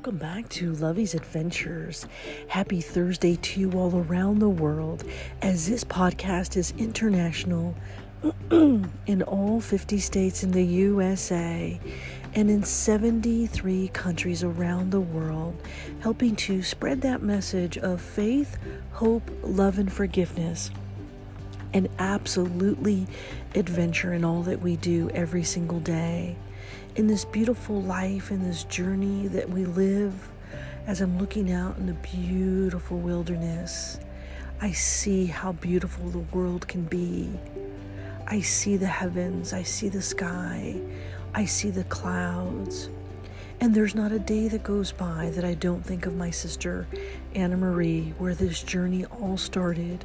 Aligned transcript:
welcome 0.00 0.16
back 0.16 0.48
to 0.48 0.72
Lovey's 0.76 1.14
Adventures. 1.14 2.06
Happy 2.48 2.80
Thursday 2.80 3.36
to 3.36 3.60
you 3.60 3.72
all 3.72 3.94
around 3.94 4.38
the 4.38 4.48
world 4.48 5.04
as 5.42 5.68
this 5.68 5.84
podcast 5.84 6.56
is 6.56 6.72
international 6.78 7.74
in 8.50 9.22
all 9.26 9.60
50 9.60 9.98
states 9.98 10.42
in 10.42 10.52
the 10.52 10.64
USA 10.64 11.78
and 12.34 12.50
in 12.50 12.62
73 12.62 13.88
countries 13.88 14.42
around 14.42 14.90
the 14.90 15.02
world, 15.02 15.60
helping 16.00 16.34
to 16.34 16.62
spread 16.62 17.02
that 17.02 17.20
message 17.20 17.76
of 17.76 18.00
faith, 18.00 18.56
hope, 18.92 19.30
love, 19.42 19.78
and 19.78 19.92
forgiveness. 19.92 20.70
And 21.74 21.90
absolutely 21.98 23.06
adventure 23.54 24.14
in 24.14 24.24
all 24.24 24.44
that 24.44 24.62
we 24.62 24.76
do 24.76 25.10
every 25.10 25.44
single 25.44 25.80
day 25.80 26.36
in 27.00 27.06
this 27.06 27.24
beautiful 27.24 27.80
life, 27.80 28.30
in 28.30 28.44
this 28.44 28.64
journey 28.64 29.26
that 29.26 29.48
we 29.48 29.64
live, 29.64 30.28
as 30.86 31.00
I'm 31.00 31.18
looking 31.18 31.50
out 31.50 31.78
in 31.78 31.86
the 31.86 31.94
beautiful 31.94 32.98
wilderness, 32.98 33.98
I 34.60 34.72
see 34.72 35.24
how 35.24 35.52
beautiful 35.52 36.10
the 36.10 36.18
world 36.18 36.68
can 36.68 36.82
be. 36.82 37.30
I 38.26 38.42
see 38.42 38.76
the 38.76 38.86
heavens, 38.86 39.54
I 39.54 39.62
see 39.62 39.88
the 39.88 40.02
sky, 40.02 40.78
I 41.34 41.46
see 41.46 41.70
the 41.70 41.84
clouds. 41.84 42.90
And 43.62 43.74
there's 43.74 43.94
not 43.94 44.12
a 44.12 44.18
day 44.18 44.48
that 44.48 44.62
goes 44.62 44.92
by 44.92 45.30
that 45.30 45.44
I 45.44 45.54
don't 45.54 45.82
think 45.82 46.04
of 46.04 46.14
my 46.14 46.30
sister, 46.30 46.86
Anna 47.34 47.56
Marie, 47.56 48.12
where 48.18 48.34
this 48.34 48.62
journey 48.62 49.06
all 49.06 49.38
started. 49.38 50.04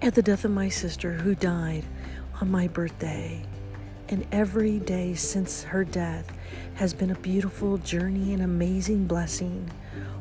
At 0.00 0.14
the 0.14 0.22
death 0.22 0.44
of 0.44 0.52
my 0.52 0.68
sister, 0.68 1.14
who 1.14 1.34
died 1.34 1.82
on 2.40 2.48
my 2.48 2.68
birthday. 2.68 3.44
And 4.10 4.26
every 4.32 4.80
day 4.80 5.14
since 5.14 5.62
her 5.62 5.84
death 5.84 6.32
has 6.74 6.92
been 6.92 7.12
a 7.12 7.18
beautiful 7.20 7.78
journey 7.78 8.32
and 8.32 8.42
amazing 8.42 9.06
blessing, 9.06 9.70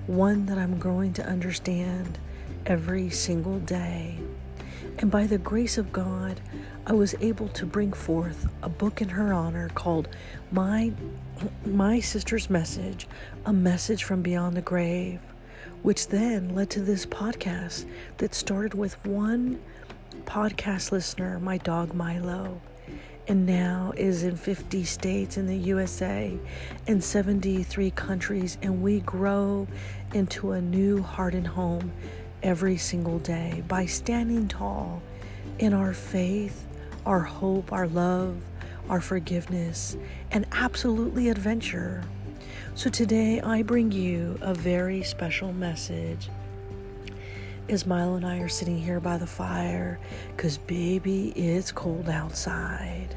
one 0.06 0.46
that 0.46 0.60
I'm 0.60 0.78
growing 0.78 1.12
to 1.14 1.26
understand 1.26 2.20
every 2.68 3.10
single 3.10 3.58
day. 3.58 4.20
And 5.00 5.10
by 5.10 5.26
the 5.26 5.40
grace 5.40 5.80
of 5.80 5.92
God, 5.92 6.40
I 6.86 6.94
was 6.94 7.16
able 7.20 7.48
to 7.48 7.66
bring 7.66 7.92
forth 7.92 8.48
a 8.62 8.70
book 8.70 9.02
in 9.02 9.10
her 9.10 9.34
honor 9.34 9.70
called 9.70 10.08
My 10.52 10.94
My 11.66 12.00
Sister's 12.00 12.48
Message, 12.48 13.08
a 13.44 13.54
message 13.54 14.04
from 14.04 14.22
beyond 14.22 14.56
the 14.56 14.62
grave, 14.62 15.20
which 15.82 16.10
then 16.10 16.54
led 16.54 16.70
to 16.72 16.82
this 16.82 17.08
podcast 17.08 17.86
that 18.18 18.36
started 18.36 18.76
with 18.76 19.04
one 19.04 19.60
podcast 20.26 20.92
listener, 20.92 21.40
my 21.40 21.58
dog 21.58 21.96
Milo 21.96 22.62
and 23.30 23.46
now 23.46 23.94
is 23.96 24.24
in 24.24 24.36
50 24.36 24.84
states 24.84 25.38
in 25.38 25.46
the 25.46 25.56
USA 25.56 26.36
and 26.88 27.02
73 27.02 27.92
countries, 27.92 28.58
and 28.64 28.82
we 28.82 29.02
grow 29.02 29.68
into 30.16 30.52
a 30.52 30.60
new 30.62 31.04
heart 31.04 31.36
and 31.36 31.46
home 31.46 31.94
every 32.42 32.76
single 32.76 33.20
day 33.20 33.64
by 33.68 33.86
standing 33.86 34.48
tall 34.48 35.04
in 35.60 35.74
our 35.74 35.94
faith, 35.94 36.66
our 37.06 37.20
hope, 37.20 37.72
our 37.72 37.88
love, 37.88 38.36
our 38.90 39.00
forgiveness, 39.00 39.96
and 40.32 40.48
absolutely 40.52 41.30
adventure. 41.30 42.04
So 42.74 42.90
today 42.90 43.42
I 43.42 43.62
bring 43.62 43.92
you 43.92 44.40
a 44.42 44.56
very 44.56 45.04
special 45.04 45.54
message. 45.54 46.30
Milo 47.86 48.16
and 48.16 48.26
I 48.26 48.40
are 48.40 48.50
sitting 48.50 48.80
here 48.80 49.00
by 49.00 49.20
the 49.20 49.28
fire, 49.28 50.00
because 50.36 50.58
baby, 50.58 51.30
it's 51.36 51.72
cold 51.72 52.10
outside. 52.10 53.16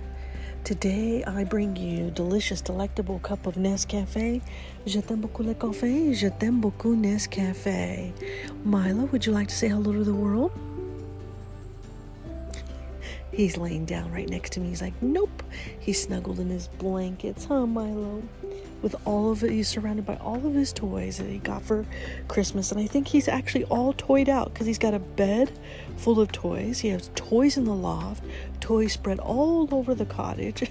Today 0.62 1.24
I 1.24 1.44
bring 1.44 1.74
you 1.74 2.10
delicious, 2.10 2.60
delectable 2.60 3.18
cup 3.20 3.46
of 3.46 3.54
Nescafe. 3.54 4.42
Je 4.86 5.00
t'aime 5.00 5.22
beaucoup 5.22 5.42
le 5.42 5.54
café. 5.54 6.14
Je 6.14 6.28
t'aime 6.28 6.60
beaucoup 6.60 6.94
Nescafe. 6.94 8.12
Milo, 8.62 9.06
would 9.06 9.24
you 9.24 9.32
like 9.32 9.48
to 9.48 9.54
say 9.54 9.68
hello 9.68 9.90
to 9.90 10.04
the 10.04 10.14
world? 10.14 10.52
He's 13.32 13.56
laying 13.56 13.86
down 13.86 14.12
right 14.12 14.28
next 14.28 14.52
to 14.52 14.60
me. 14.60 14.68
He's 14.68 14.82
like, 14.82 15.00
nope. 15.00 15.42
He's 15.80 16.02
snuggled 16.02 16.38
in 16.38 16.50
his 16.50 16.68
blankets, 16.68 17.46
huh, 17.46 17.64
Milo? 17.64 18.22
With 18.82 18.96
all 19.06 19.30
of 19.30 19.42
it. 19.42 19.50
He's 19.50 19.68
surrounded 19.68 20.04
by 20.04 20.16
all 20.16 20.44
of 20.46 20.54
his 20.54 20.72
toys 20.72 21.18
that 21.18 21.28
he 21.28 21.38
got 21.38 21.62
for 21.62 21.86
Christmas. 22.28 22.72
And 22.72 22.80
I 22.80 22.86
think 22.86 23.08
he's 23.08 23.28
actually 23.28 23.64
all 23.64 23.94
toyed 23.94 24.28
out 24.28 24.52
because 24.52 24.66
he's 24.66 24.78
got 24.78 24.92
a 24.92 24.98
bed 24.98 25.58
full 25.96 26.20
of 26.20 26.32
toys. 26.32 26.80
He 26.80 26.88
has 26.88 27.10
toys 27.14 27.56
in 27.56 27.64
the 27.64 27.74
loft, 27.74 28.24
toys 28.60 28.92
spread 28.92 29.18
all 29.20 29.68
over 29.72 29.94
the 29.94 30.06
cottage. 30.06 30.70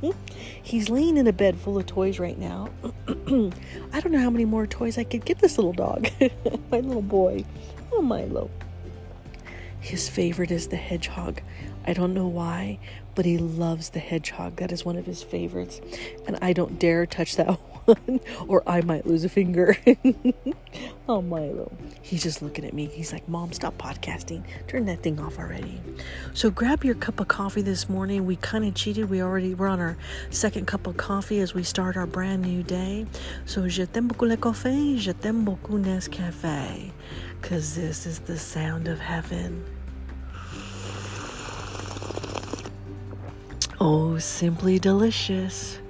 he's 0.62 0.88
laying 0.88 1.16
in 1.16 1.26
a 1.26 1.32
bed 1.32 1.58
full 1.58 1.78
of 1.78 1.86
toys 1.86 2.18
right 2.18 2.38
now. 2.38 2.70
I 3.08 4.00
don't 4.00 4.12
know 4.12 4.20
how 4.20 4.30
many 4.30 4.44
more 4.44 4.66
toys 4.66 4.98
I 4.98 5.04
could 5.04 5.24
get 5.24 5.38
this 5.38 5.58
little 5.58 5.72
dog, 5.72 6.08
my 6.70 6.80
little 6.80 7.02
boy. 7.02 7.44
Oh, 7.92 8.02
Milo. 8.02 8.50
His 9.80 10.08
favorite 10.08 10.50
is 10.50 10.68
the 10.68 10.76
hedgehog. 10.76 11.42
I 11.84 11.92
don't 11.92 12.14
know 12.14 12.26
why, 12.26 12.78
but 13.14 13.24
he 13.24 13.38
loves 13.38 13.90
the 13.90 13.98
hedgehog. 13.98 14.56
That 14.56 14.72
is 14.72 14.84
one 14.84 14.96
of 14.96 15.06
his 15.06 15.22
favorites. 15.22 15.80
And 16.26 16.38
I 16.40 16.52
don't 16.52 16.78
dare 16.78 17.06
touch 17.06 17.36
that 17.36 17.48
one, 17.84 18.20
or 18.46 18.62
I 18.66 18.80
might 18.82 19.06
lose 19.06 19.24
a 19.24 19.28
finger. 19.28 19.76
oh, 21.08 21.20
Milo. 21.20 21.72
He's 22.00 22.22
just 22.22 22.40
looking 22.40 22.64
at 22.64 22.72
me. 22.72 22.86
He's 22.86 23.12
like, 23.12 23.28
Mom, 23.28 23.52
stop 23.52 23.76
podcasting. 23.78 24.44
Turn 24.68 24.86
that 24.86 25.02
thing 25.02 25.18
off 25.18 25.38
already. 25.38 25.80
So 26.34 26.50
grab 26.50 26.84
your 26.84 26.94
cup 26.94 27.18
of 27.18 27.28
coffee 27.28 27.62
this 27.62 27.88
morning. 27.88 28.26
We 28.26 28.36
kind 28.36 28.64
of 28.64 28.74
cheated. 28.74 29.10
We 29.10 29.20
already, 29.20 29.54
we're 29.54 29.68
on 29.68 29.80
our 29.80 29.96
second 30.30 30.66
cup 30.66 30.86
of 30.86 30.96
coffee 30.96 31.40
as 31.40 31.54
we 31.54 31.64
start 31.64 31.96
our 31.96 32.06
brand 32.06 32.42
new 32.42 32.62
day. 32.62 33.06
So, 33.46 33.66
je 33.68 33.86
t'aime 33.86 34.08
beaucoup 34.08 34.28
le 34.28 34.36
café, 34.36 34.96
je 34.98 35.12
t'aime 35.12 35.44
beaucoup 35.44 35.78
Nescafe. 35.78 36.92
Because 37.40 37.74
this 37.74 38.06
is 38.06 38.20
the 38.20 38.38
sound 38.38 38.86
of 38.86 39.00
heaven. 39.00 39.64
Oh, 43.84 44.16
simply 44.16 44.78
delicious. 44.78 45.80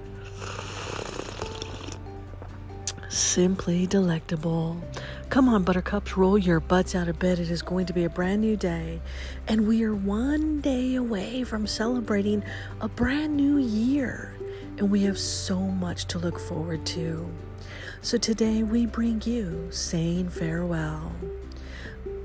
Simply 3.11 3.87
delectable. 3.87 4.83
Come 5.29 5.47
on, 5.51 5.63
buttercups, 5.63 6.17
roll 6.17 6.39
your 6.39 6.59
butts 6.59 6.95
out 6.95 7.09
of 7.09 7.19
bed. 7.19 7.39
It 7.39 7.51
is 7.51 7.61
going 7.61 7.85
to 7.85 7.93
be 7.93 8.05
a 8.05 8.09
brand 8.09 8.41
new 8.41 8.57
day. 8.57 9.03
And 9.47 9.69
we 9.69 9.85
are 9.85 9.95
one 9.95 10.63
day 10.63 10.95
away 10.95 11.45
from 11.45 11.67
celebrating 11.67 12.43
a 12.81 12.89
brand 12.89 13.37
new 13.37 13.59
year. 13.59 14.33
And 14.79 14.91
we 14.91 15.03
have 15.03 15.19
so 15.19 15.61
much 15.61 16.07
to 16.07 16.19
look 16.19 16.39
forward 16.39 16.87
to. 16.97 17.29
So 18.01 18.17
today 18.17 18.63
we 18.63 18.87
bring 18.87 19.21
you 19.27 19.69
saying 19.71 20.31
farewell. 20.31 21.13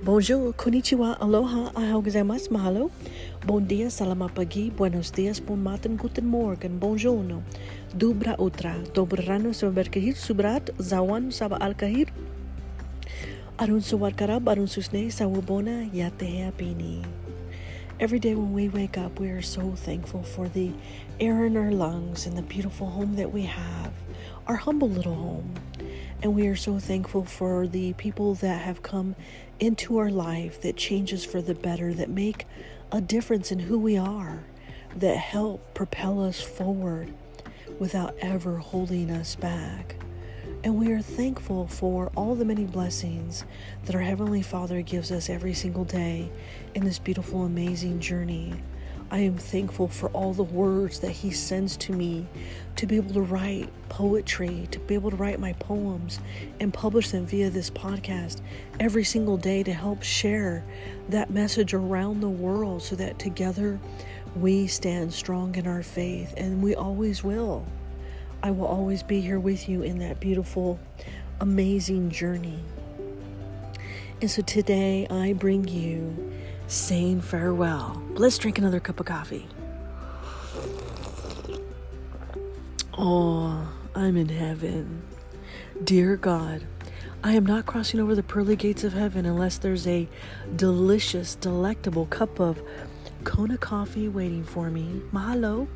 Bonjour, 0.04 0.54
konnichiwa, 0.54 1.20
aloha, 1.20 1.72
ahau 1.74 2.02
gozaimasu, 2.02 2.50
mahalo. 2.50 2.92
Bon 3.48 3.64
dia, 3.64 3.88
pagi, 4.28 4.70
buenos 4.76 5.10
dias, 5.10 5.40
matin, 5.64 5.96
guten 5.96 6.28
morgen, 6.28 6.80
utra, 8.36 8.76
dobrano 8.92 9.56
saberkahir, 9.56 10.20
subrat, 10.20 10.68
zawan 10.84 11.32
saba 11.32 11.56
alkahir. 11.64 12.12
Arun 13.58 13.80
arun 14.52 14.68
susne, 14.68 15.08
sawubona, 15.08 15.88
pini. 16.60 17.06
Every 18.02 18.20
day 18.20 18.36
when 18.36 18.52
we 18.52 18.68
wake 18.68 18.98
up, 18.98 19.18
we 19.18 19.30
are 19.30 19.42
so 19.42 19.72
thankful 19.80 20.24
for 20.24 20.50
the 20.50 20.74
air 21.18 21.46
in 21.46 21.56
our 21.56 21.72
lungs 21.72 22.28
and 22.28 22.38
the 22.38 22.44
beautiful 22.44 22.88
home 22.88 23.16
that 23.16 23.32
we 23.32 23.44
have, 23.44 23.94
our 24.46 24.58
humble 24.58 24.90
little 24.90 25.16
home. 25.16 25.54
And 26.22 26.36
we 26.36 26.48
are 26.48 26.58
so 26.58 26.80
thankful 26.80 27.24
for 27.24 27.66
the 27.66 27.94
people 27.94 28.36
that 28.44 28.60
have 28.68 28.84
come 28.84 29.16
into 29.58 30.00
our 30.00 30.10
life 30.12 30.60
that 30.64 30.76
changes 30.76 31.24
for 31.24 31.42
the 31.42 31.56
better, 31.56 31.94
that 31.94 32.10
make 32.10 32.46
a 32.92 33.02
difference 33.02 33.52
in 33.52 33.60
who 33.60 33.78
we 33.78 33.98
are, 33.98 34.44
that 34.96 35.18
help 35.18 35.74
propel 35.74 36.24
us 36.24 36.42
forward 36.42 37.14
without 37.80 38.16
ever 38.20 38.58
holding 38.58 39.12
us 39.12 39.36
back. 39.36 39.96
And 40.64 40.76
we 40.80 40.92
are 40.92 41.02
thankful 41.02 41.68
for 41.68 42.12
all 42.16 42.36
the 42.36 42.46
many 42.46 42.66
blessings 42.66 43.46
that 43.86 43.96
our 43.96 44.02
Heavenly 44.02 44.42
Father 44.42 44.82
gives 44.82 45.12
us 45.12 45.30
every 45.30 45.54
single 45.54 45.84
day 45.84 46.30
in 46.74 46.84
this 46.84 47.00
beautiful, 47.00 47.44
amazing 47.44 48.00
journey. 48.00 48.54
I 49.10 49.20
am 49.20 49.38
thankful 49.38 49.88
for 49.88 50.10
all 50.10 50.34
the 50.34 50.44
words 50.44 51.00
that 51.00 51.12
He 51.12 51.32
sends 51.32 51.78
to 51.78 51.94
me 51.94 52.28
to 52.76 52.86
be 52.86 52.98
able 52.98 53.14
to 53.14 53.22
write 53.22 53.70
poetry, 53.88 54.68
to 54.72 54.80
be 54.80 54.96
able 54.96 55.12
to 55.12 55.16
write 55.16 55.40
my 55.40 55.54
poems 55.54 56.20
and 56.60 56.74
publish 56.74 57.12
them 57.12 57.26
via 57.26 57.50
this 57.50 57.70
podcast 57.70 58.42
every 58.80 59.06
single 59.06 59.38
day 59.38 59.64
to 59.64 59.74
help 59.74 60.04
share 60.04 60.64
that 61.08 61.30
message 61.30 61.74
around 61.74 62.20
the 62.20 62.30
world 62.30 62.84
so 62.84 62.98
that 62.98 63.18
together 63.18 63.80
we 64.36 64.68
stand 64.68 65.14
strong 65.14 65.56
in 65.56 65.68
our 65.68 65.84
faith 65.84 66.34
and 66.36 66.62
we 66.62 66.76
always 66.76 67.24
will. 67.24 67.66
I 68.44 68.52
will 68.52 68.68
always 68.68 69.04
be 69.04 69.22
here 69.22 69.40
with 69.40 69.70
you 69.70 69.84
in 69.84 70.00
that 70.00 70.20
beautiful, 70.20 70.80
amazing 71.40 72.12
journey. 72.12 72.60
And 74.22 74.30
so 74.30 74.42
today 74.42 75.08
I 75.10 75.34
bring 75.34 75.68
you 75.68 76.34
saying 76.68 77.22
farewell. 77.22 78.02
Let's 78.14 78.38
drink 78.38 78.58
another 78.58 78.80
cup 78.80 79.00
of 79.00 79.06
coffee. 79.06 79.48
Oh, 82.98 83.70
I'm 83.96 84.18
in 84.18 84.30
heaven. 84.30 85.04
Dear 85.84 86.18
God, 86.18 86.64
I 87.24 87.34
am 87.34 87.46
not 87.46 87.66
crossing 87.66 88.00
over 88.00 88.16
the 88.16 88.24
pearly 88.24 88.56
gates 88.56 88.84
of 88.84 88.94
heaven 88.94 89.26
unless 89.26 89.58
there's 89.58 89.88
a 89.88 90.08
delicious, 90.56 91.36
delectable 91.36 92.06
cup 92.06 92.40
of 92.40 92.62
Kona 93.24 93.58
coffee 93.58 94.08
waiting 94.08 94.44
for 94.44 94.70
me. 94.70 95.02
Mahalo 95.12 95.68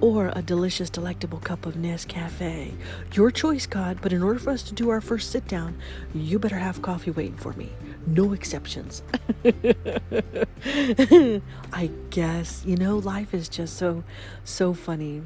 or 0.00 0.30
a 0.34 0.42
delicious, 0.42 0.90
delectable 0.90 1.38
cup 1.38 1.64
of 1.66 1.74
Nescafe. 1.74 2.74
Your 3.14 3.30
choice, 3.30 3.66
God, 3.66 3.98
but 4.02 4.12
in 4.12 4.22
order 4.22 4.38
for 4.38 4.50
us 4.50 4.62
to 4.64 4.74
do 4.74 4.90
our 4.90 5.00
first 5.00 5.30
sit 5.30 5.48
down, 5.48 5.78
you 6.14 6.38
better 6.38 6.58
have 6.58 6.82
coffee 6.82 7.10
waiting 7.10 7.36
for 7.36 7.52
me. 7.54 7.70
No 8.06 8.32
exceptions. 8.32 9.02
I 11.72 11.90
guess, 12.10 12.62
you 12.64 12.76
know, 12.76 12.98
life 12.98 13.34
is 13.34 13.48
just 13.48 13.76
so, 13.76 14.04
so 14.44 14.74
funny. 14.74 15.22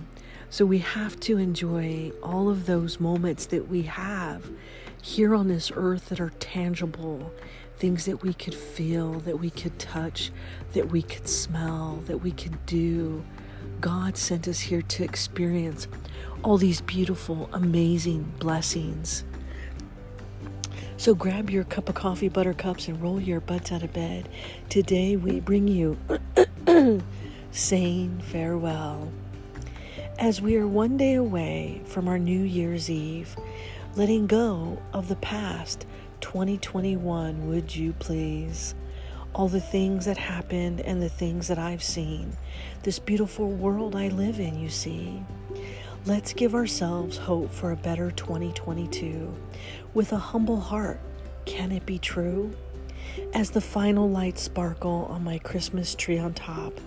So 0.48 0.64
we 0.64 0.78
have 0.78 1.20
to 1.20 1.38
enjoy 1.38 2.12
all 2.22 2.48
of 2.48 2.66
those 2.66 2.98
moments 2.98 3.46
that 3.46 3.68
we 3.68 3.82
have 3.82 4.50
here 5.00 5.34
on 5.34 5.48
this 5.48 5.70
earth 5.74 6.08
that 6.08 6.20
are 6.20 6.32
tangible, 6.40 7.32
things 7.78 8.06
that 8.06 8.22
we 8.22 8.34
could 8.34 8.54
feel, 8.54 9.20
that 9.20 9.38
we 9.38 9.50
could 9.50 9.78
touch, 9.78 10.32
that 10.72 10.90
we 10.90 11.02
could 11.02 11.28
smell, 11.28 12.02
that 12.06 12.18
we 12.18 12.32
could 12.32 12.64
do 12.66 13.22
God 13.80 14.16
sent 14.16 14.46
us 14.46 14.60
here 14.60 14.82
to 14.82 15.04
experience 15.04 15.88
all 16.42 16.58
these 16.58 16.80
beautiful, 16.82 17.48
amazing 17.52 18.32
blessings. 18.38 19.24
So 21.00 21.14
grab 21.14 21.48
your 21.48 21.64
cup 21.64 21.88
of 21.88 21.94
coffee, 21.94 22.28
buttercups, 22.28 22.86
and 22.86 23.00
roll 23.00 23.18
your 23.18 23.40
butts 23.40 23.72
out 23.72 23.82
of 23.82 23.90
bed. 23.90 24.28
Today 24.68 25.16
we 25.16 25.40
bring 25.40 25.66
you 25.66 25.96
saying 27.52 28.20
farewell. 28.26 29.10
As 30.18 30.42
we 30.42 30.58
are 30.58 30.66
one 30.66 30.98
day 30.98 31.14
away 31.14 31.80
from 31.86 32.06
our 32.06 32.18
New 32.18 32.42
Year's 32.42 32.90
Eve, 32.90 33.34
letting 33.96 34.26
go 34.26 34.82
of 34.92 35.08
the 35.08 35.16
past 35.16 35.86
2021, 36.20 37.48
would 37.48 37.74
you 37.74 37.94
please? 37.94 38.74
all 39.32 39.48
the 39.48 39.60
things 39.60 40.06
that 40.06 40.18
happened 40.18 40.80
and 40.80 41.00
the 41.00 41.08
things 41.08 41.48
that 41.48 41.58
I've 41.58 41.82
seen, 41.82 42.36
this 42.82 42.98
beautiful 42.98 43.48
world 43.48 43.94
I 43.94 44.08
live 44.08 44.40
in, 44.40 44.58
you 44.58 44.68
see. 44.68 45.22
Let's 46.06 46.32
give 46.32 46.54
ourselves 46.54 47.18
hope 47.18 47.52
for 47.52 47.70
a 47.70 47.76
better 47.76 48.10
2022 48.10 49.32
with 49.94 50.12
a 50.12 50.18
humble 50.18 50.60
heart. 50.60 51.00
Can 51.46 51.72
it 51.72 51.86
be 51.86 51.98
true? 51.98 52.54
As 53.34 53.50
the 53.50 53.60
final 53.60 54.08
lights 54.08 54.42
sparkle 54.42 55.06
on 55.10 55.24
my 55.24 55.38
Christmas 55.38 55.94
tree 55.94 56.18
on 56.18 56.34
top, 56.34 56.80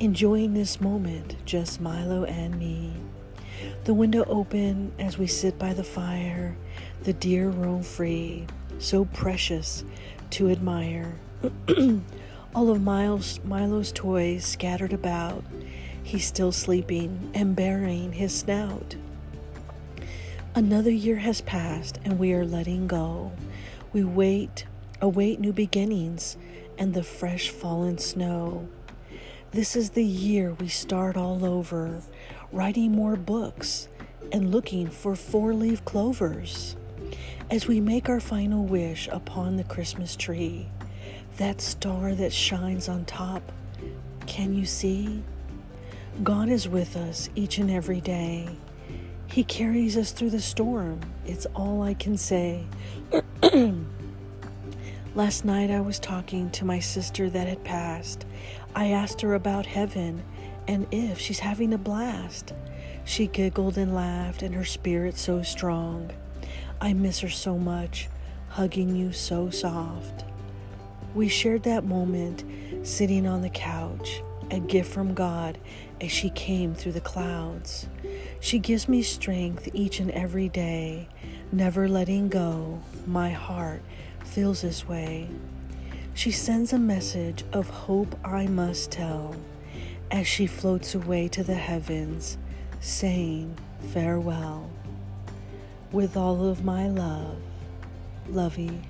enjoying 0.00 0.54
this 0.54 0.80
moment, 0.80 1.36
just 1.44 1.80
Milo 1.80 2.24
and 2.24 2.58
me. 2.58 2.92
The 3.84 3.94
window 3.94 4.24
open 4.24 4.92
as 4.98 5.18
we 5.18 5.26
sit 5.26 5.58
by 5.58 5.74
the 5.74 5.84
fire, 5.84 6.56
the 7.02 7.12
deer 7.12 7.50
roam 7.50 7.82
free, 7.82 8.46
so 8.78 9.04
precious 9.06 9.84
to 10.30 10.50
admire. 10.50 11.14
All 12.54 12.70
of 12.70 12.82
Miles, 12.82 13.40
Milo's 13.44 13.92
toys 13.92 14.44
scattered 14.44 14.92
about. 14.92 15.44
He's 16.02 16.26
still 16.26 16.52
sleeping 16.52 17.30
and 17.34 17.56
burying 17.56 18.12
his 18.12 18.34
snout. 18.34 18.96
Another 20.56 20.90
year 20.90 21.16
has 21.16 21.40
passed 21.40 21.98
and 22.04 22.16
we 22.16 22.32
are 22.32 22.44
letting 22.44 22.86
go. 22.86 23.32
We 23.92 24.04
wait, 24.04 24.66
await 25.00 25.40
new 25.40 25.52
beginnings 25.52 26.36
and 26.78 26.94
the 26.94 27.02
fresh 27.02 27.50
fallen 27.50 27.98
snow. 27.98 28.68
This 29.50 29.74
is 29.74 29.90
the 29.90 30.04
year 30.04 30.52
we 30.52 30.68
start 30.68 31.16
all 31.16 31.44
over, 31.44 32.02
writing 32.52 32.92
more 32.92 33.16
books 33.16 33.88
and 34.30 34.52
looking 34.52 34.86
for 34.86 35.16
four 35.16 35.54
leaf 35.54 35.84
clovers. 35.84 36.76
As 37.50 37.66
we 37.66 37.80
make 37.80 38.08
our 38.08 38.20
final 38.20 38.64
wish 38.64 39.08
upon 39.08 39.56
the 39.56 39.64
Christmas 39.64 40.14
tree, 40.14 40.68
that 41.36 41.60
star 41.60 42.14
that 42.14 42.32
shines 42.32 42.88
on 42.88 43.06
top, 43.06 43.42
can 44.26 44.54
you 44.54 44.66
see? 44.66 45.20
God 46.22 46.48
is 46.48 46.68
with 46.68 46.96
us 46.96 47.28
each 47.34 47.58
and 47.58 47.72
every 47.72 48.00
day. 48.00 48.48
He 49.34 49.42
carries 49.42 49.96
us 49.96 50.12
through 50.12 50.30
the 50.30 50.40
storm. 50.40 51.00
It's 51.26 51.44
all 51.56 51.82
I 51.82 51.94
can 51.94 52.16
say. 52.16 52.66
Last 55.16 55.44
night 55.44 55.72
I 55.72 55.80
was 55.80 55.98
talking 55.98 56.50
to 56.50 56.64
my 56.64 56.78
sister 56.78 57.28
that 57.28 57.48
had 57.48 57.64
passed. 57.64 58.26
I 58.76 58.92
asked 58.92 59.22
her 59.22 59.34
about 59.34 59.66
heaven 59.66 60.22
and 60.68 60.86
if 60.92 61.18
she's 61.18 61.40
having 61.40 61.72
a 61.74 61.78
blast. 61.78 62.52
She 63.04 63.26
giggled 63.26 63.76
and 63.76 63.92
laughed, 63.92 64.44
and 64.44 64.54
her 64.54 64.64
spirit 64.64 65.18
so 65.18 65.42
strong. 65.42 66.12
I 66.80 66.92
miss 66.92 67.18
her 67.18 67.28
so 67.28 67.58
much, 67.58 68.08
hugging 68.50 68.94
you 68.94 69.10
so 69.10 69.50
soft. 69.50 70.24
We 71.12 71.26
shared 71.26 71.64
that 71.64 71.82
moment 71.82 72.44
sitting 72.86 73.26
on 73.26 73.42
the 73.42 73.50
couch, 73.50 74.22
a 74.54 74.60
gift 74.60 74.92
from 74.92 75.14
God 75.14 75.58
as 76.00 76.12
she 76.12 76.30
came 76.30 76.74
through 76.74 76.92
the 76.92 77.00
clouds. 77.00 77.86
She 78.40 78.58
gives 78.58 78.88
me 78.88 79.02
strength 79.02 79.68
each 79.74 79.98
and 79.98 80.10
every 80.12 80.48
day, 80.48 81.08
never 81.50 81.88
letting 81.88 82.28
go. 82.28 82.80
My 83.06 83.30
heart 83.30 83.82
feels 84.24 84.62
this 84.62 84.86
way. 84.86 85.28
She 86.14 86.30
sends 86.30 86.72
a 86.72 86.78
message 86.78 87.44
of 87.52 87.68
hope 87.68 88.16
I 88.24 88.46
must 88.46 88.92
tell 88.92 89.34
as 90.10 90.28
she 90.28 90.46
floats 90.46 90.94
away 90.94 91.26
to 91.28 91.42
the 91.42 91.54
heavens, 91.54 92.38
saying 92.80 93.56
farewell. 93.92 94.70
With 95.90 96.16
all 96.16 96.48
of 96.48 96.64
my 96.64 96.88
love, 96.88 97.36
Lovey. 98.28 98.80